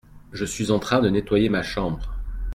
[0.31, 2.15] Je suis en train de nettoyer ma chambre.